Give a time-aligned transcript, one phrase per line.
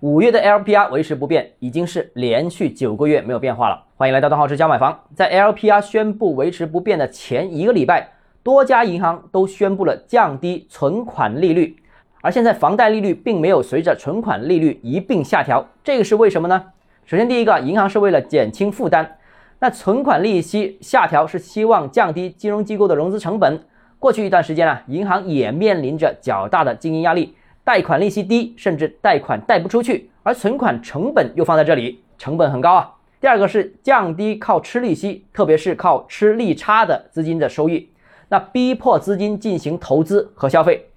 [0.00, 3.82] 五月的 LPR 维持不变，已经是连续九个月没有变化了。
[3.96, 5.00] 欢迎来到东浩之家买房。
[5.14, 8.10] 在 LPR 宣布维持不变的前一个礼拜，
[8.42, 11.76] 多家银行都宣布了降低存款利率，
[12.20, 16.62] 而现在房贷利率并没有随着存款利率一并下调，这个是为什么呢？
[17.06, 19.16] 首先，第一个，银行是为了减轻负担，
[19.60, 23.60] 那存款利息下调是希望降低金融机构的融资成本。
[23.98, 27.34] 过去一段时间啊，银行也面临着较大的经营压力。
[27.66, 32.94] 贷款利息低，甚至贷款贷不出去，而存款成本又放在这里，成本很高啊。
[33.20, 37.90] 第二个是降低靠吃利息，特别是靠吃利差的资金的收益，
[38.28, 40.88] 那逼迫资金进行投资和消费。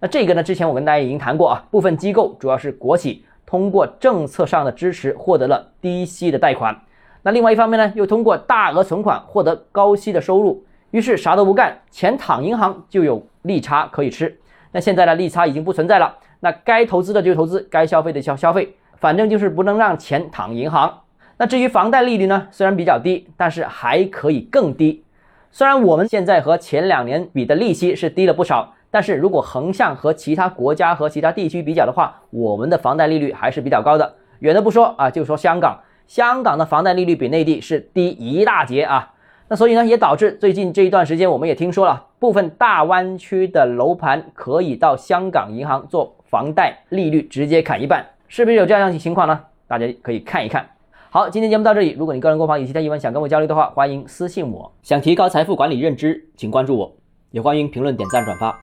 [0.00, 6.74] 那这个呢，之前我跟大家已经谈过啊，部分机构主要是国企，通过政策上的支持获得了低息的贷款。
[7.20, 14.38] 那另外一方面呢，又通过大额存款获得高息的收入，于是啥都不干，钱躺银行就有利差可以吃。
[14.74, 21.02] 那现在的利差已经不存在了，那该投资的就投资，该消费的消消费，反正就是不能让钱躺银行。
[21.36, 25.04] 那至于房贷利率呢，虽然比较低，但是还可以更低。
[25.52, 34.16] 虽然我们现在和前两年比的利息是低了不少，但是如果横向和其他国家和其他地区比较的话，我们的房贷利率还是比较高的。
[34.40, 39.12] 远的不说啊，就说香港，香港的房贷利率比内地是低一大截啊。
[39.56, 49.40] 所以呢，也导致最近这一段时间，我们也听说了部分大湾区的楼盘可以到香港银行做房贷，利率直接砍一半，是不是有这样的情况呢？
[49.66, 50.68] 大家可以看一看。
[51.10, 51.94] 好，今天节目到这里。
[51.98, 54.72] 如果你个人购房有其他疑问想跟我交流的话，欢迎私信我。
[54.82, 56.92] 想提高财富管理认知，请关注我，
[57.30, 58.58] 也欢迎评论、点赞、转发。